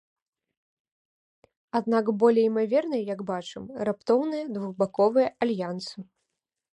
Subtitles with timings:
[1.79, 5.97] Аднак болей імаверныя, як бачым, раптоўныя двухбаковыя альянсы.